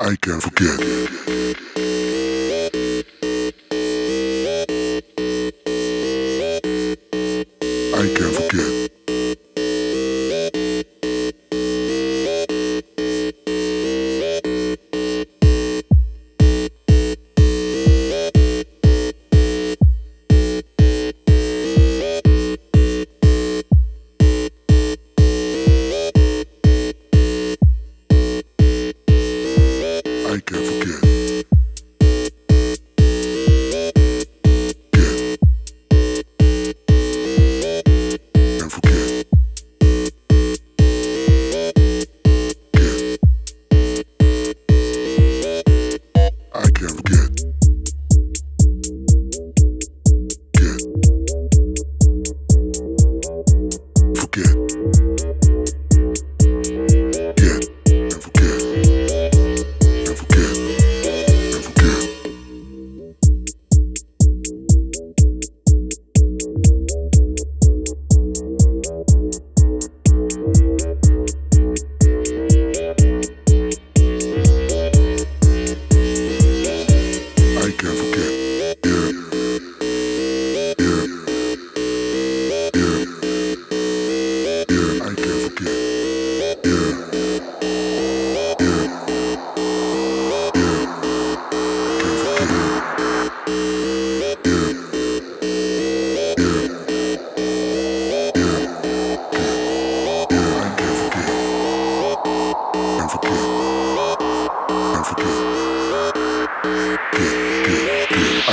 [0.00, 1.63] I can't forget.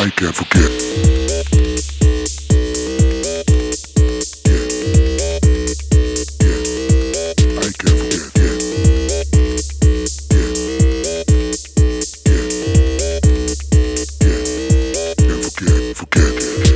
[0.02, 0.82] I can't forget.
[15.94, 16.71] forget it.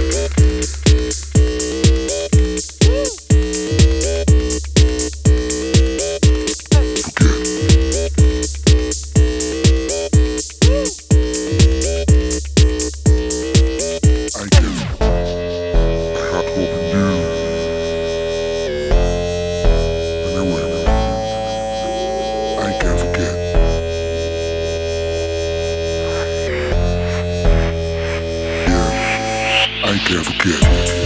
[30.11, 31.04] ever forget.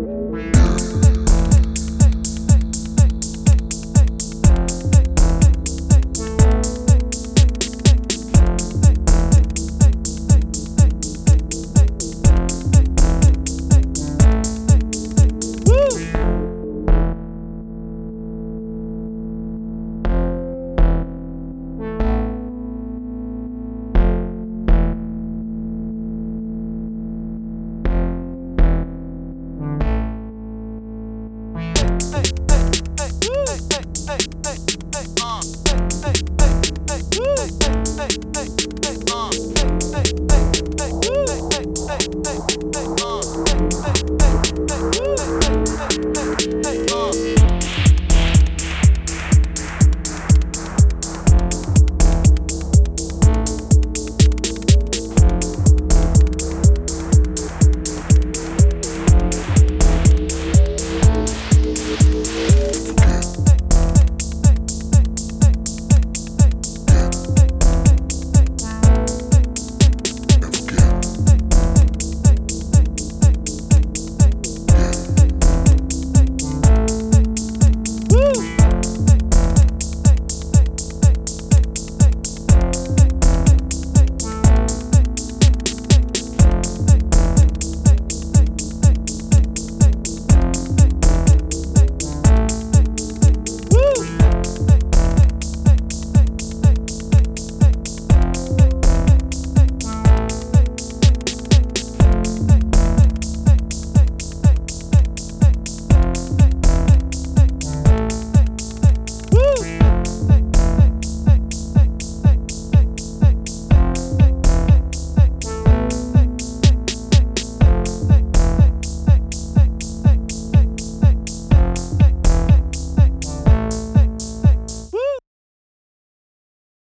[0.00, 0.59] Thank you.